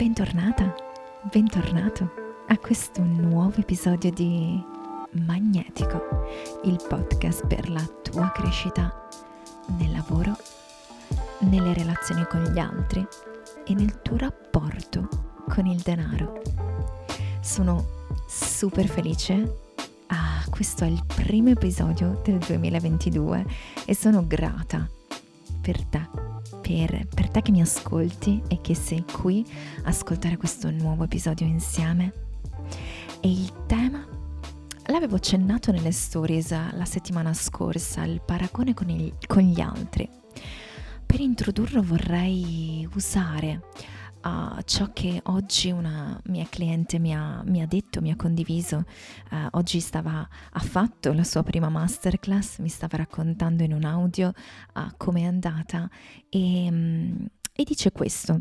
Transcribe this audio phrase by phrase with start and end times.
[0.00, 0.74] Bentornata,
[1.30, 2.10] bentornato
[2.48, 4.58] a questo nuovo episodio di
[5.26, 6.26] Magnetico,
[6.64, 9.06] il podcast per la tua crescita
[9.76, 10.34] nel lavoro,
[11.40, 13.06] nelle relazioni con gli altri
[13.66, 15.06] e nel tuo rapporto
[15.46, 16.40] con il denaro.
[17.42, 17.84] Sono
[18.26, 19.72] super felice.
[20.06, 23.44] Ah, questo è il primo episodio del 2022
[23.84, 24.88] e sono grata
[25.60, 26.19] per te,
[26.60, 29.44] per, per te che mi ascolti e che sei qui
[29.84, 32.12] a ascoltare questo nuovo episodio insieme.
[33.20, 34.06] E il tema
[34.86, 40.08] l'avevo accennato nelle stories la settimana scorsa, il paragone con, il, con gli altri.
[41.06, 43.62] Per introdurlo vorrei usare
[44.22, 48.84] uh, ciò che oggi una mia cliente mi ha, mi ha detto, mi ha condiviso.
[49.30, 54.32] Uh, oggi stava, ha fatto la sua prima masterclass, mi stava raccontando in un audio
[54.74, 55.88] uh, come è andata
[56.28, 58.40] e, um, e dice questo.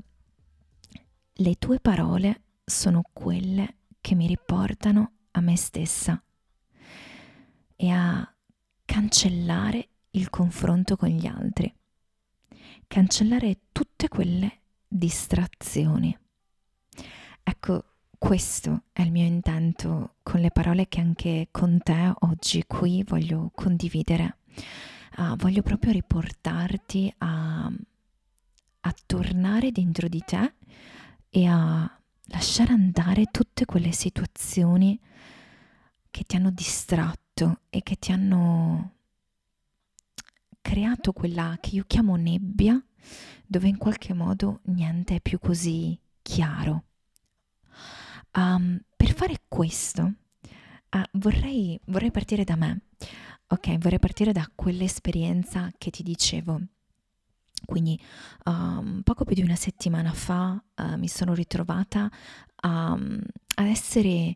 [1.33, 6.21] Le tue parole sono quelle che mi riportano a me stessa
[7.75, 8.33] e a
[8.83, 11.73] cancellare il confronto con gli altri,
[12.87, 14.59] cancellare tutte quelle
[14.89, 16.17] distrazioni.
[17.43, 17.83] Ecco,
[18.17, 23.51] questo è il mio intento con le parole che anche con te oggi qui voglio
[23.55, 24.39] condividere.
[25.17, 27.71] Uh, voglio proprio riportarti a,
[28.81, 30.53] a tornare dentro di te
[31.29, 31.89] e a
[32.25, 34.99] lasciare andare tutte quelle situazioni
[36.11, 38.91] che ti hanno distratto e che ti hanno
[40.61, 42.81] creato quella che io chiamo nebbia
[43.45, 46.83] dove in qualche modo niente è più così chiaro.
[48.35, 52.81] Um, per fare questo uh, vorrei, vorrei partire da me,
[53.47, 53.77] ok?
[53.77, 56.61] Vorrei partire da quell'esperienza che ti dicevo.
[57.65, 57.99] Quindi
[58.45, 62.09] um, poco più di una settimana fa uh, mi sono ritrovata
[62.63, 63.19] um,
[63.55, 64.35] a essere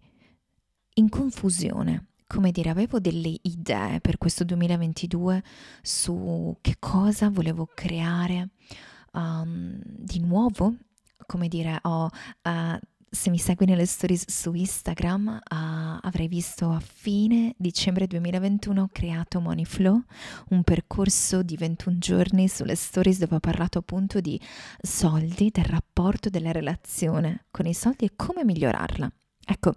[0.95, 5.43] in confusione come dire, avevo delle idee per questo 2022
[5.83, 8.49] su che cosa volevo creare
[9.11, 10.73] um, di nuovo.
[11.27, 16.79] Come dire, ho, uh, se mi segui nelle stories su Instagram, uh, avrai visto a
[16.79, 20.01] fine dicembre 2021 ho creato Money Flow,
[20.49, 24.41] un percorso di 21 giorni sulle stories dove ho parlato appunto di
[24.81, 29.11] soldi, del rapporto, della relazione con i soldi e come migliorarla.
[29.45, 29.73] Ecco,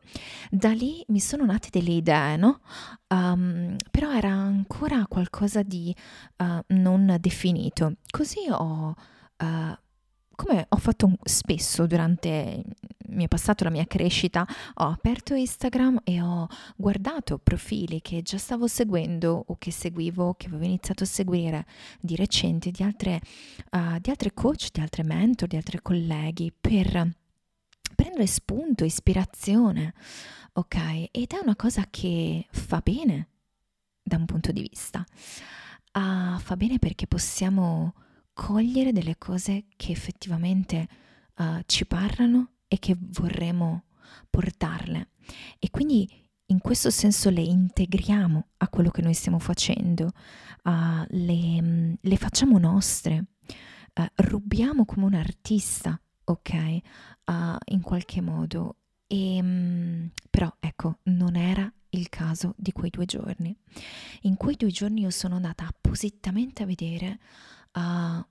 [0.50, 2.60] da lì mi sono nate delle idee, no?
[3.08, 5.94] Um, però era ancora qualcosa di
[6.36, 7.94] uh, non definito.
[8.08, 9.78] Così ho, uh,
[10.36, 12.62] come ho fatto spesso durante
[13.08, 18.38] il mio passato, la mia crescita, ho aperto Instagram e ho guardato profili che già
[18.38, 21.66] stavo seguendo o che seguivo, che avevo iniziato a seguire
[22.00, 23.20] di recente, di altre,
[23.72, 27.24] uh, di altre coach, di altre mentor, di altri colleghi per
[27.94, 29.94] prendere spunto, ispirazione,
[30.52, 31.08] ok?
[31.10, 33.28] Ed è una cosa che fa bene
[34.02, 35.04] da un punto di vista.
[35.92, 37.94] Uh, fa bene perché possiamo
[38.32, 40.88] cogliere delle cose che effettivamente
[41.38, 43.84] uh, ci parlano e che vorremmo
[44.28, 45.10] portarle.
[45.58, 46.08] E quindi
[46.46, 50.12] in questo senso le integriamo a quello che noi stiamo facendo,
[50.64, 53.24] uh, le, le, facciamo nostre,
[54.16, 56.80] rubiamo come un artista ok?
[57.24, 58.76] Uh, in qualche modo.
[59.06, 63.56] E, um, però ecco, non era il caso di quei due giorni.
[64.22, 67.18] In quei due giorni io sono andata appositamente a vedere
[67.72, 68.24] uh,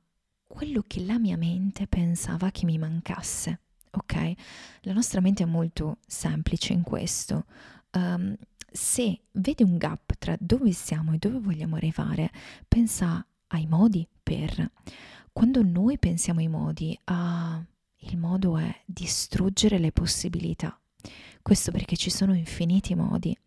[0.48, 3.60] quello che la mia mente pensava che mi mancasse.
[3.92, 4.34] Ok?
[4.82, 7.46] La nostra mente è molto semplice in questo.
[7.92, 8.36] Um,
[8.70, 12.30] se vede un gap tra dove siamo e dove vogliamo arrivare,
[12.68, 14.70] pensa ai modi per.
[15.32, 20.80] Quando noi pensiamo ai modi, a uh, il modo è distruggere le possibilità.
[21.42, 23.38] Questo perché ci sono infiniti modi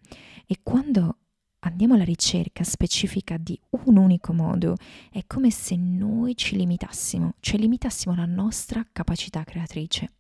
[0.46, 1.18] e quando
[1.60, 4.76] andiamo alla ricerca specifica di un unico modo,
[5.10, 10.12] è come se noi ci limitassimo, cioè limitassimo la nostra capacità creatrice.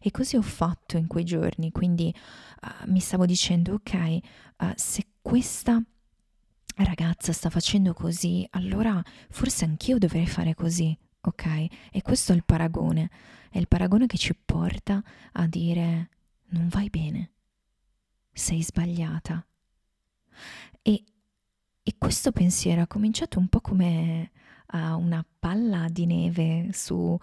[0.00, 4.18] E così ho fatto in quei giorni, quindi uh, mi stavo dicendo, ok,
[4.58, 5.82] uh, se questa
[6.76, 10.96] ragazza sta facendo così, allora forse anch'io dovrei fare così,
[11.28, 11.66] ok?
[11.90, 13.10] E questo è il paragone.
[13.50, 16.08] È il paragone che ci porta a dire
[16.48, 17.30] non vai bene,
[18.32, 19.44] sei sbagliata.
[20.82, 21.04] E,
[21.82, 24.30] e questo pensiero ha cominciato un po' come
[24.72, 27.18] uh, una palla di neve su uh,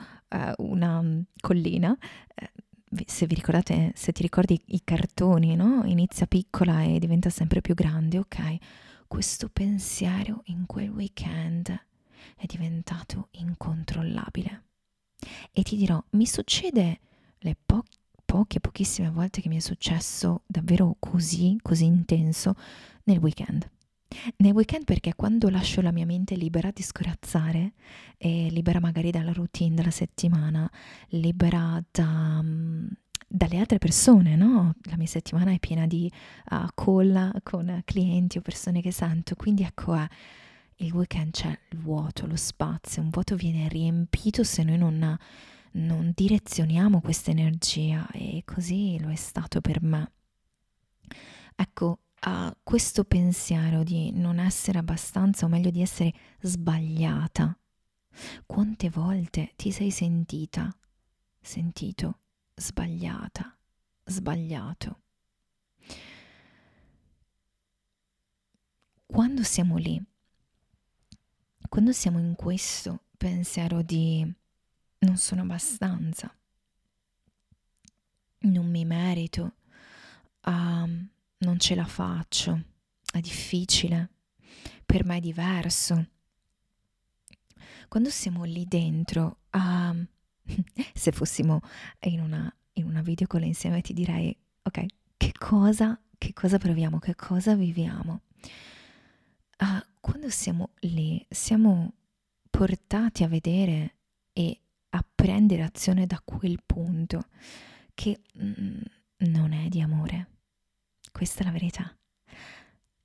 [0.58, 1.92] una um, collina.
[1.92, 5.84] Uh, se vi ricordate, se ti ricordi i cartoni, no?
[5.86, 8.58] Inizia piccola e diventa sempre più grande, ok?
[9.08, 11.91] Questo pensiero in quel weekend
[12.36, 14.64] è diventato incontrollabile.
[15.52, 17.00] E ti dirò, mi succede
[17.40, 17.84] le po-
[18.26, 22.56] poche, pochissime volte che mi è successo davvero così, così intenso
[23.04, 23.70] nel weekend.
[24.38, 27.74] Nel weekend perché quando lascio la mia mente libera di scorazzare,
[28.18, 30.70] e libera magari dalla routine della settimana,
[31.10, 32.88] libera da, mm,
[33.28, 34.76] dalle altre persone, no?
[34.84, 36.12] La mia settimana è piena di
[36.52, 40.08] uh, call con clienti o persone che sento, quindi ecco, eh,
[40.82, 45.18] il weekend c'è il vuoto, lo spazio, un vuoto viene riempito se noi non,
[45.74, 50.12] non direzioniamo questa energia e così lo è stato per me.
[51.56, 57.56] Ecco, a questo pensiero di non essere abbastanza, o meglio di essere sbagliata.
[58.46, 60.76] Quante volte ti sei sentita,
[61.40, 62.20] sentito,
[62.56, 63.56] sbagliata,
[64.04, 65.00] sbagliato?
[69.06, 70.02] Quando siamo lì,
[71.72, 74.30] quando siamo in questo pensiero di
[75.00, 76.30] non sono abbastanza,
[78.40, 79.54] non mi merito,
[80.48, 81.08] um,
[81.38, 82.62] non ce la faccio,
[83.14, 84.10] è difficile,
[84.86, 86.08] per me è diverso.
[87.88, 90.06] Quando siamo lì dentro, uh,
[90.94, 91.62] se fossimo
[92.02, 94.86] in una, in una videocall insieme ti direi, ok,
[95.16, 98.24] che cosa, che cosa proviamo, che cosa viviamo?
[99.62, 101.94] Uh, quando siamo lì, siamo
[102.50, 103.96] portati a vedere
[104.34, 104.60] e
[104.90, 107.28] a prendere azione da quel punto
[107.94, 108.82] che mm,
[109.18, 110.32] non è di amore
[111.12, 111.96] questa è la verità.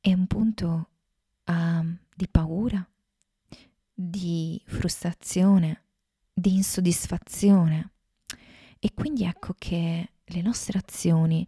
[0.01, 0.89] È un punto
[1.45, 2.89] uh, di paura,
[3.93, 5.83] di frustrazione,
[6.33, 7.91] di insoddisfazione.
[8.79, 11.47] E quindi ecco che le nostre azioni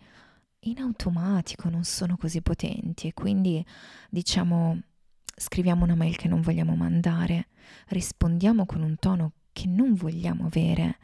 [0.62, 3.64] in automatico non sono così potenti e quindi
[4.10, 4.80] diciamo
[5.38, 7.48] scriviamo una mail che non vogliamo mandare,
[7.88, 10.98] rispondiamo con un tono che non vogliamo avere,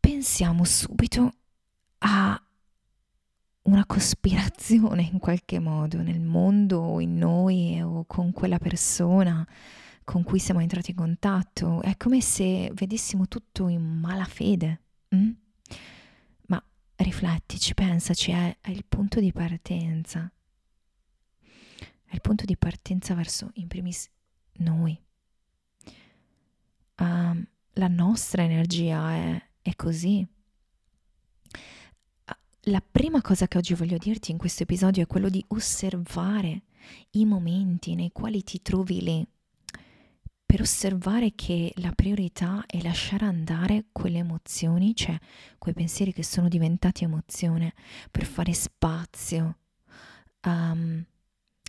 [0.00, 1.32] pensiamo subito
[1.98, 2.38] a
[3.62, 9.46] una cospirazione in qualche modo nel mondo o in noi o con quella persona
[10.04, 11.80] con cui siamo entrati in contatto.
[11.82, 14.80] È come se vedessimo tutto in malafede.
[15.14, 15.30] Mm?
[16.48, 16.62] Ma
[16.96, 20.30] riflettici, pensaci, è, è il punto di partenza.
[22.14, 24.08] È il punto di partenza verso, in primis,
[24.58, 24.96] noi.
[27.00, 30.24] Um, la nostra energia è, è così
[32.68, 36.62] la prima cosa che oggi voglio dirti in questo episodio è quello di osservare
[37.10, 39.26] i momenti nei quali ti trovi lì,
[40.46, 45.18] per osservare che la priorità è lasciare andare quelle emozioni, cioè
[45.58, 47.74] quei pensieri che sono diventati emozione,
[48.08, 49.58] per fare spazio,
[50.46, 51.04] um,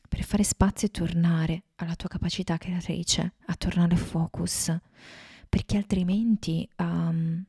[0.07, 4.75] per fare spazio e tornare alla tua capacità creatrice, a tornare focus,
[5.49, 7.43] perché altrimenti um,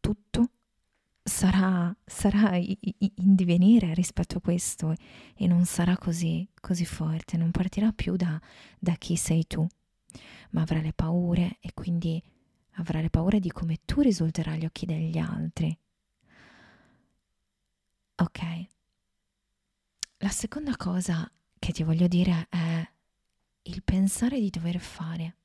[0.00, 0.50] tutto
[1.22, 4.94] sarà, sarà in divenire rispetto a questo
[5.34, 8.40] e non sarà così, così forte, non partirà più da,
[8.78, 9.66] da chi sei tu,
[10.50, 12.22] ma avrà le paure e quindi
[12.74, 15.76] avrà le paure di come tu risulterai agli occhi degli altri.
[18.16, 18.40] Ok.
[20.18, 21.30] La seconda cosa
[21.60, 22.90] che ti voglio dire è
[23.62, 25.36] il pensare di dover fare.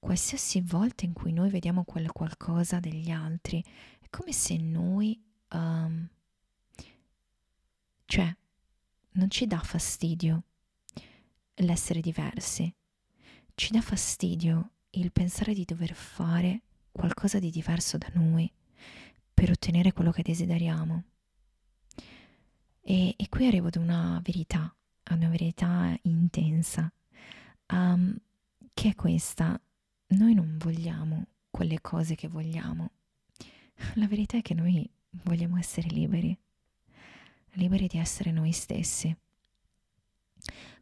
[0.00, 3.62] Qualsiasi volta in cui noi vediamo quel qualcosa degli altri
[4.00, 5.20] è come se noi,
[5.52, 6.08] um,
[8.06, 8.36] cioè,
[9.12, 10.44] non ci dà fastidio
[11.56, 12.72] l'essere diversi,
[13.54, 18.50] ci dà fastidio il pensare di dover fare qualcosa di diverso da noi
[19.34, 21.04] per ottenere quello che desideriamo.
[22.80, 24.74] E, e qui arrivo ad una verità,
[25.08, 26.90] a una verità intensa,
[27.72, 28.16] um,
[28.72, 29.60] che è questa.
[30.08, 32.90] Noi non vogliamo quelle cose che vogliamo,
[33.94, 36.36] la verità è che noi vogliamo essere liberi,
[37.52, 39.14] liberi di essere noi stessi.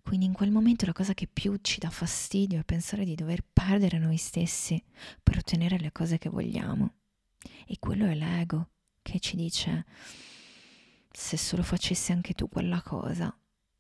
[0.03, 3.45] Quindi in quel momento la cosa che più ci dà fastidio è pensare di dover
[3.53, 4.81] perdere noi stessi
[5.23, 6.95] per ottenere le cose che vogliamo.
[7.67, 8.71] E quello è l'ego
[9.03, 9.85] che ci dice
[11.11, 13.37] se solo facessi anche tu quella cosa,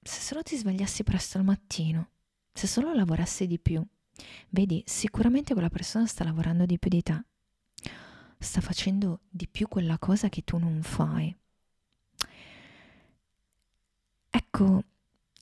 [0.06, 2.10] se solo ti svegliassi presto al mattino,
[2.52, 3.84] se solo lavorassi di più.
[4.48, 7.24] Vedi, sicuramente quella persona sta lavorando di più di te
[8.38, 11.34] sta facendo di più quella cosa che tu non fai.
[14.30, 14.84] Ecco,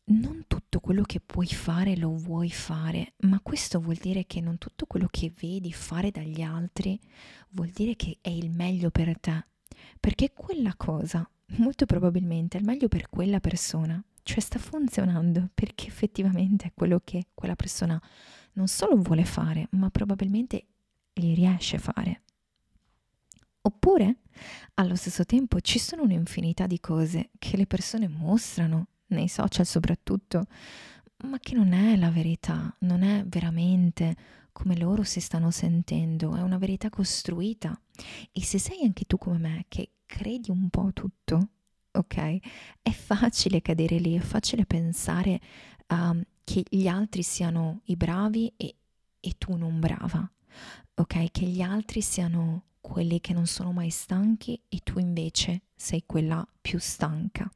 [0.07, 4.59] non tutto quello che puoi fare lo vuoi fare, ma questo vuol dire che non
[4.59, 6.99] tutto quello che vedi fare dagli altri
[7.51, 9.47] vuol dire che è il meglio per te,
[9.99, 15.87] perché quella cosa molto probabilmente è il meglio per quella persona, cioè sta funzionando perché
[15.87, 18.01] effettivamente è quello che quella persona
[18.55, 20.67] non solo vuole fare, ma probabilmente
[21.13, 22.23] gli riesce a fare.
[23.63, 24.17] Oppure,
[24.75, 30.47] allo stesso tempo, ci sono un'infinità di cose che le persone mostrano, nei social soprattutto,
[31.25, 34.17] ma che non è la verità, non è veramente
[34.53, 37.79] come loro si stanno sentendo, è una verità costruita.
[38.33, 41.49] E se sei anche tu come me, che credi un po' tutto,
[41.95, 42.39] ok?
[42.83, 45.41] È facile cadere lì, è facile pensare
[45.89, 48.75] um, che gli altri siano i bravi e,
[49.21, 50.29] e tu non brava,
[50.95, 51.31] ok?
[51.31, 56.47] Che gli altri siano quelli che non sono mai stanchi e tu invece sei quella
[56.61, 57.51] più stanca.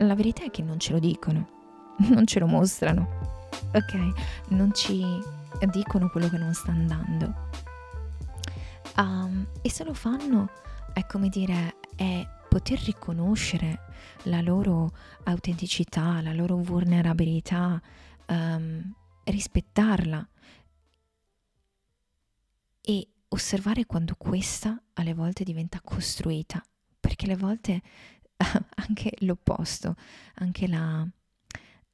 [0.00, 1.48] La verità è che non ce lo dicono,
[2.10, 4.48] non ce lo mostrano, ok?
[4.48, 5.02] Non ci
[5.64, 7.34] dicono quello che non sta andando.
[8.96, 10.50] Um, e se lo fanno
[10.92, 13.80] è come dire, è poter riconoscere
[14.24, 14.92] la loro
[15.24, 17.80] autenticità, la loro vulnerabilità,
[18.28, 18.94] um,
[19.24, 20.28] rispettarla
[22.80, 26.64] e osservare quando questa alle volte diventa costruita,
[26.98, 27.82] perché alle volte
[28.86, 29.96] anche l'opposto,
[30.36, 31.06] anche la,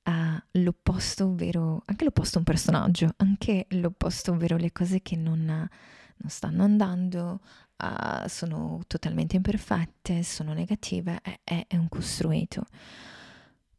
[0.05, 6.31] uh, l'opposto, ovvero anche l'opposto un personaggio, anche l'opposto, ovvero le cose che non, non
[6.31, 7.41] stanno andando,
[7.77, 12.67] uh, sono totalmente imperfette, sono negative, è, è, è un costruito.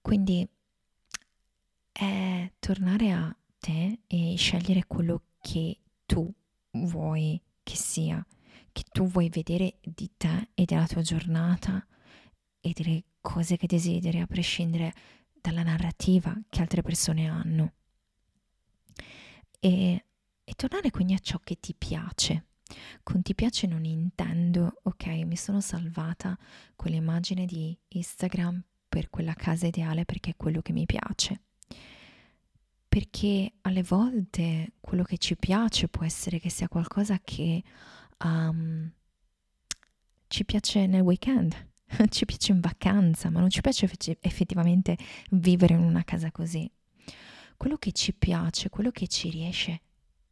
[0.02, 0.48] Quindi
[1.92, 6.32] è tornare a te e scegliere quello che tu
[6.72, 8.26] vuoi che sia,
[8.72, 11.86] che tu vuoi vedere di te e della tua giornata
[12.60, 14.94] e delle cose che desideri, a prescindere
[15.44, 17.74] dalla narrativa che altre persone hanno.
[19.60, 20.06] E,
[20.42, 22.46] e tornare quindi a ciò che ti piace.
[23.04, 26.38] Con ti piace non intendo, ok, mi sono salvata
[26.78, 31.42] quell'immagine di Instagram per quella casa ideale perché è quello che mi piace.
[32.88, 37.62] Perché alle volte quello che ci piace può essere che sia qualcosa che
[38.24, 38.90] um,
[40.28, 41.73] ci piace nel weekend,
[42.10, 43.90] ci piace in vacanza, ma non ci piace
[44.22, 44.98] effettivamente
[45.32, 46.70] vivere in una casa così.
[47.58, 49.82] Quello che ci piace, quello che ci riesce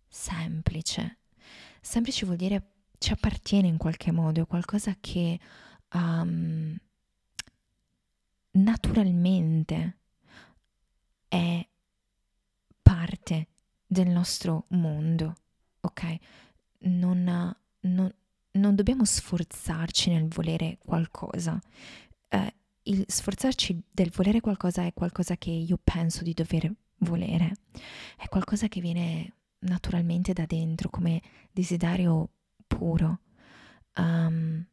[0.07, 1.19] semplice.
[1.79, 5.39] Semplice vuol dire ci appartiene in qualche modo, è qualcosa che
[5.93, 6.75] um,
[8.51, 9.97] naturalmente
[11.27, 11.67] è
[12.81, 13.47] parte
[13.87, 15.35] del nostro mondo,
[15.81, 16.17] ok?
[16.79, 18.13] Non, non,
[18.53, 21.59] non dobbiamo sforzarci nel volere qualcosa.
[22.27, 22.53] Eh,
[22.83, 27.53] il sforzarci del volere qualcosa è qualcosa che io penso di dover volere,
[28.17, 32.29] è qualcosa che viene naturalmente da dentro come desiderio
[32.67, 33.19] puro.
[33.95, 34.65] Um,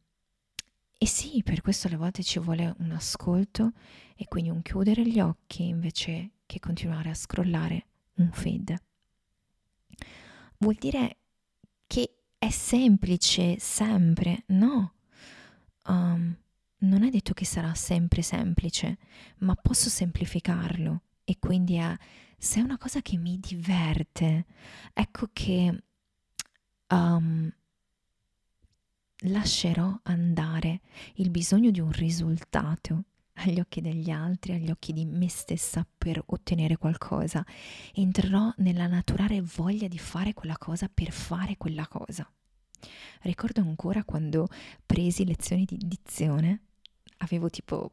[0.97, 3.71] e sì, per questo alle volte ci vuole un ascolto
[4.15, 8.75] e quindi un chiudere gli occhi invece che continuare a scrollare un feed.
[10.57, 11.17] Vuol dire
[11.87, 14.93] che è semplice sempre, no.
[15.85, 16.35] Um,
[16.79, 18.97] non è detto che sarà sempre semplice,
[19.39, 21.95] ma posso semplificarlo e quindi è,
[22.37, 24.45] se è una cosa che mi diverte,
[24.93, 25.83] ecco che
[26.87, 27.53] um,
[29.23, 30.79] lascerò andare
[31.15, 33.03] il bisogno di un risultato
[33.39, 37.45] agli occhi degli altri, agli occhi di me stessa per ottenere qualcosa.
[37.93, 42.29] Entrerò nella naturale voglia di fare quella cosa per fare quella cosa.
[43.21, 44.47] Ricordo ancora quando
[44.85, 46.61] presi lezioni di dizione,
[47.17, 47.91] avevo tipo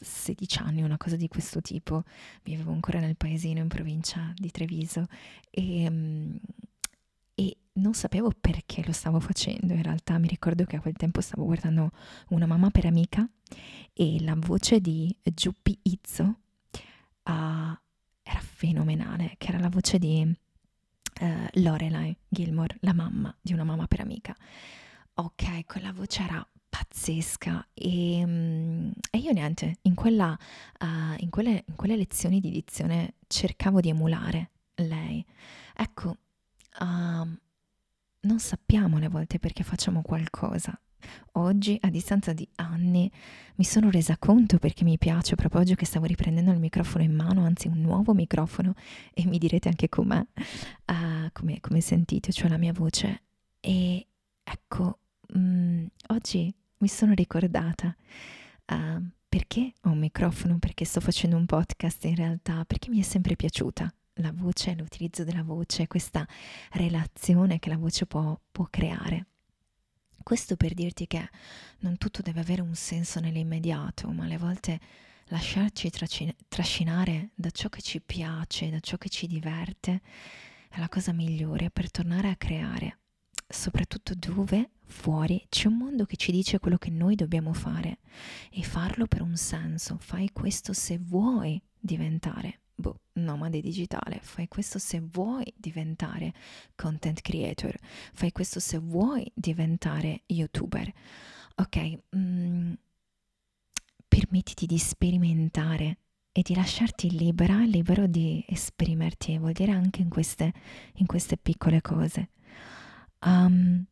[0.00, 2.02] 16 anni, una cosa di questo tipo,
[2.42, 5.06] vivevo ancora nel paesino in provincia di Treviso
[5.50, 6.36] e, mm,
[7.76, 11.44] non sapevo perché lo stavo facendo, in realtà mi ricordo che a quel tempo stavo
[11.44, 11.90] guardando
[12.28, 13.28] una mamma per amica
[13.92, 17.78] e la voce di Giuppi Izzo uh,
[18.22, 20.22] era fenomenale, che era la voce di
[21.20, 21.26] uh,
[21.60, 24.34] Lorelai Gilmore, la mamma di una mamma per amica.
[25.14, 30.36] Ok, quella voce era pazzesca e, um, e io niente, in, quella,
[30.80, 35.24] uh, in, quelle, in quelle lezioni di dizione cercavo di emulare lei.
[35.74, 36.16] Ecco,
[36.80, 37.38] uh,
[38.26, 40.78] non sappiamo alle volte perché facciamo qualcosa.
[41.32, 43.10] Oggi, a distanza di anni,
[43.56, 47.14] mi sono resa conto perché mi piace, proprio oggi che stavo riprendendo il microfono in
[47.14, 48.74] mano, anzi un nuovo microfono,
[49.14, 53.22] e mi direte anche com'è, uh, come, come sentite, cioè la mia voce.
[53.60, 54.06] E
[54.42, 54.98] ecco,
[55.34, 57.94] um, oggi mi sono ricordata
[58.66, 63.02] uh, perché ho un microfono, perché sto facendo un podcast in realtà, perché mi è
[63.02, 66.26] sempre piaciuta la voce, l'utilizzo della voce, questa
[66.72, 69.26] relazione che la voce può, può creare.
[70.22, 71.28] Questo per dirti che
[71.80, 74.80] non tutto deve avere un senso nell'immediato, ma alle volte
[75.26, 75.90] lasciarci
[76.48, 80.00] trascinare da ciò che ci piace, da ciò che ci diverte,
[80.68, 82.98] è la cosa migliore per tornare a creare,
[83.46, 87.98] soprattutto dove fuori c'è un mondo che ci dice quello che noi dobbiamo fare
[88.50, 89.96] e farlo per un senso.
[90.00, 96.32] Fai questo se vuoi diventare boh, nomade digitale, fai questo se vuoi diventare
[96.76, 97.74] content creator,
[98.12, 100.92] fai questo se vuoi diventare youtuber.
[101.56, 102.72] Ok, mm,
[104.06, 105.98] permettiti di sperimentare
[106.32, 110.52] e di lasciarti libera, libero di esprimerti, vuol dire anche in queste,
[110.96, 112.28] in queste piccole cose.
[113.22, 113.84] Um,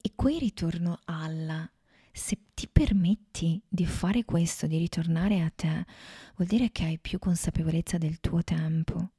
[0.00, 1.68] e qui ritorno alla
[2.16, 5.84] se ti permetti di fare questo, di ritornare a te,
[6.36, 9.10] vuol dire che hai più consapevolezza del tuo tempo.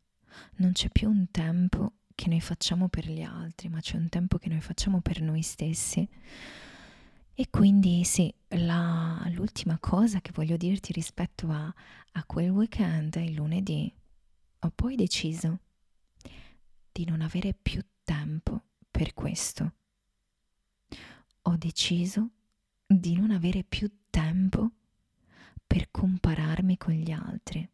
[0.55, 4.37] Non c'è più un tempo che noi facciamo per gli altri, ma c'è un tempo
[4.37, 6.07] che noi facciamo per noi stessi.
[7.33, 11.65] E quindi sì, la, l'ultima cosa che voglio dirti rispetto a,
[12.13, 13.93] a quel weekend, il lunedì,
[14.59, 15.59] ho poi deciso
[16.93, 19.73] di non avere più tempo per questo.
[21.41, 22.29] Ho deciso
[22.86, 24.72] di non avere più tempo
[25.65, 27.68] per compararmi con gli altri.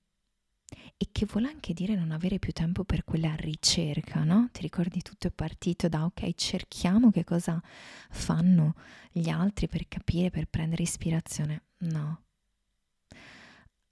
[0.95, 4.49] E che vuole anche dire non avere più tempo per quella ricerca, no?
[4.51, 7.61] Ti ricordi tutto è partito da ok, cerchiamo che cosa
[8.09, 8.75] fanno
[9.11, 11.63] gli altri per capire, per prendere ispirazione.
[11.79, 12.21] No.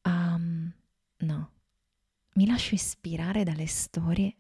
[0.04, 0.72] Um,
[1.18, 1.52] no.
[2.36, 4.36] Mi lascio ispirare dalle storie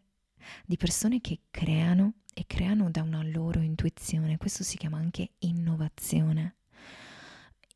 [0.66, 4.38] di persone che creano e creano da una loro intuizione.
[4.38, 6.59] Questo si chiama anche innovazione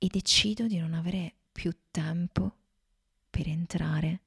[0.04, 2.58] e decido di non avere più tempo
[3.30, 4.20] per entrare,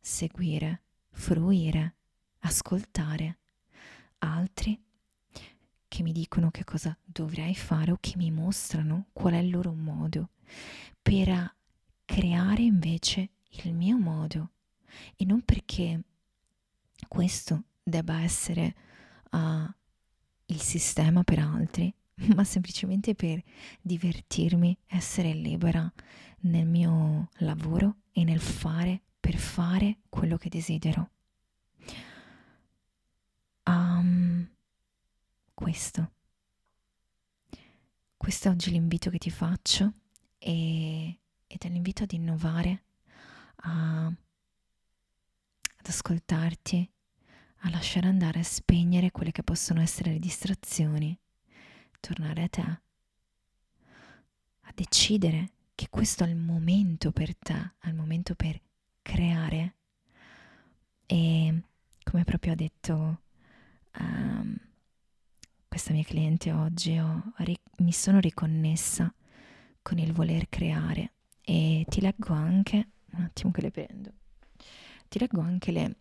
[0.00, 1.94] seguire, fruire,
[2.40, 3.38] ascoltare
[4.18, 4.76] altri
[5.86, 9.72] che mi dicono che cosa dovrei fare o che mi mostrano qual è il loro
[9.72, 10.30] modo
[11.00, 11.54] per
[12.04, 13.30] creare invece
[13.62, 14.50] il mio modo.
[15.14, 16.00] E non perché
[17.06, 18.74] questo debba essere
[19.30, 19.70] uh,
[20.46, 21.94] il sistema per altri,
[22.34, 23.42] ma semplicemente per
[23.80, 25.90] divertirmi, essere libera
[26.40, 31.10] nel mio lavoro e nel fare per fare quello che desidero.
[33.64, 34.48] Um,
[35.54, 36.10] questo.
[38.16, 39.92] Questo è oggi l'invito che ti faccio
[40.38, 42.82] e, ed è l'invito ad innovare,
[43.56, 46.90] a, ad ascoltarti,
[47.64, 51.16] a lasciare andare a spegnere quelle che possono essere le distrazioni
[52.02, 52.60] tornare a te,
[54.60, 58.60] a decidere che questo è il momento per te, è il momento per
[59.00, 59.76] creare.
[61.06, 61.62] E
[62.02, 63.22] come proprio ha detto
[63.98, 64.56] um,
[65.68, 67.32] questa mia cliente oggi, ho,
[67.78, 69.14] mi sono riconnessa
[69.80, 71.12] con il voler creare.
[71.40, 74.12] E ti leggo anche, un attimo che le prendo,
[75.08, 75.96] ti leggo anche le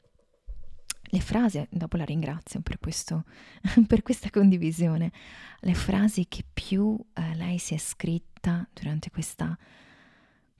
[1.13, 3.25] le frasi, dopo la ringrazio per, questo,
[3.85, 5.11] per questa condivisione,
[5.59, 9.57] le frasi che più eh, lei si è scritta durante questa,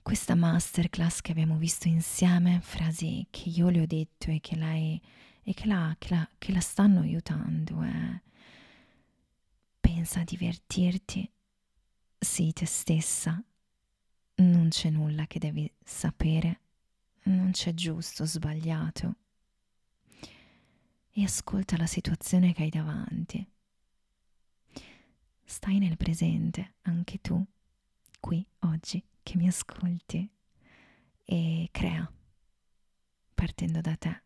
[0.01, 5.01] questa masterclass che abbiamo visto insieme, frasi che io le ho detto e che lei
[5.43, 7.81] e che la, che la, che la stanno aiutando.
[7.83, 8.21] Eh.
[9.79, 11.31] Pensa a divertirti,
[12.19, 13.41] sii te stessa,
[14.35, 16.59] non c'è nulla che devi sapere,
[17.23, 19.15] non c'è giusto o sbagliato
[21.13, 23.45] e ascolta la situazione che hai davanti.
[25.43, 27.43] Stai nel presente, anche tu,
[28.19, 30.29] qui, oggi, che mi ascolti
[31.25, 32.09] e crea,
[33.33, 34.21] partendo da te.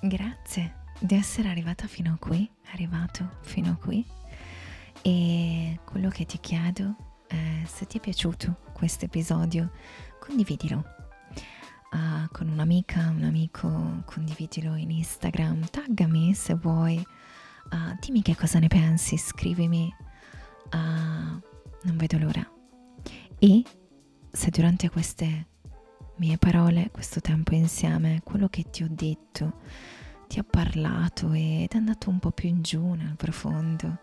[0.00, 4.04] Grazie di essere arrivata fino a qui, arrivato fino a qui
[5.02, 9.72] e quello che ti chiedo è se ti è piaciuto questo episodio
[10.18, 10.95] condividilo
[11.92, 18.58] uh, con un'amica, un amico, condividilo in Instagram, taggami se vuoi, uh, dimmi che cosa
[18.58, 19.92] ne pensi, scrivimi,
[20.72, 22.50] uh, non vedo l'ora.
[23.38, 23.62] E
[24.30, 25.46] se durante queste
[26.16, 29.60] mie parole, questo tempo insieme, quello che ti ho detto,
[30.28, 33.98] ti ha parlato ed è andato un po' più in giù nel profondo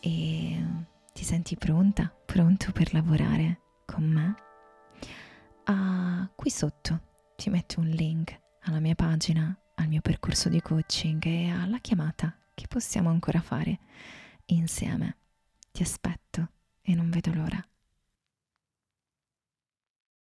[0.00, 0.64] e
[1.12, 4.34] ti senti pronta, pronto per lavorare con me?
[5.70, 7.00] Uh, qui sotto
[7.36, 12.36] ti metto un link alla mia pagina, al mio percorso di coaching e alla chiamata
[12.54, 13.78] che possiamo ancora fare
[14.46, 15.16] insieme.
[15.70, 16.48] Ti aspetto
[16.82, 17.69] e non vedo l'ora.